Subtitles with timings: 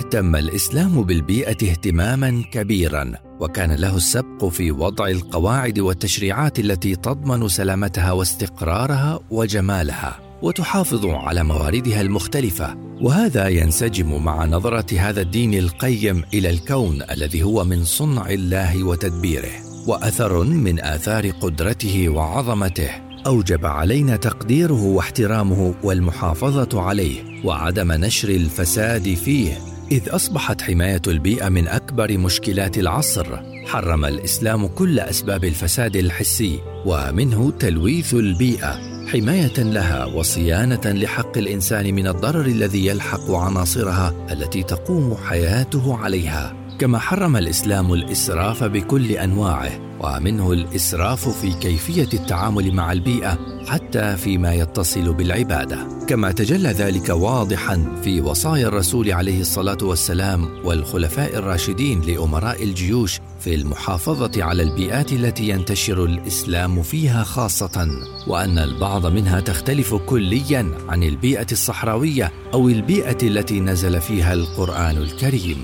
[0.00, 8.12] اهتم الإسلام بالبيئة اهتماما كبيرا وكان له السبق في وضع القواعد والتشريعات التي تضمن سلامتها
[8.12, 12.76] واستقرارها وجمالها وتحافظ على مواردها المختلفة.
[13.00, 19.52] وهذا ينسجم مع نظرة هذا الدين القيم إلى الكون الذي هو من صنع الله وتدبيره.
[19.86, 22.90] وأثر من آثار قدرته وعظمته.
[23.26, 29.70] أوجب علينا تقديره واحترامه والمحافظة عليه وعدم نشر الفساد فيه.
[29.90, 33.26] إذ أصبحت حماية البيئة من أكبر مشكلات العصر.
[33.66, 38.90] حرم الإسلام كل أسباب الفساد الحسي ومنه تلويث البيئة.
[39.06, 46.69] حماية لها وصيانة لحق الإنسان من الضرر الذي يلحق عناصرها التي تقوم حياته عليها.
[46.80, 54.54] كما حرم الإسلام الإسراف بكل أنواعه ومنه الإسراف في كيفية التعامل مع البيئة حتى فيما
[54.54, 55.88] يتصل بالعبادة.
[56.08, 63.54] كما تجلى ذلك واضحا في وصايا الرسول عليه الصلاة والسلام والخلفاء الراشدين لأمراء الجيوش في
[63.54, 67.88] المحافظة على البيئات التي ينتشر الإسلام فيها خاصة
[68.26, 75.58] وأن البعض منها تختلف كليا عن البيئة الصحراوية أو البيئة التي نزل فيها القرآن الكريم.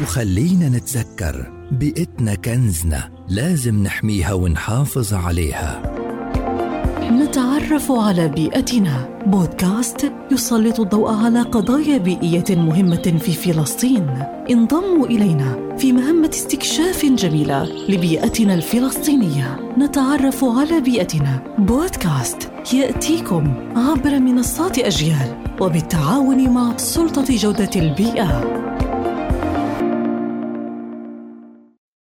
[0.00, 5.82] وخلينا نتذكر بيئتنا كنزنا لازم نحميها ونحافظ عليها.
[7.10, 9.22] نتعرف على بيئتنا.
[9.26, 14.24] بودكاست يسلط الضوء على قضايا بيئية مهمة في فلسطين.
[14.50, 19.74] انضموا إلينا في مهمة استكشاف جميلة لبيئتنا الفلسطينية.
[19.78, 21.54] نتعرف على بيئتنا.
[21.58, 28.62] بودكاست يأتيكم عبر منصات أجيال وبالتعاون مع سلطة جودة البيئة.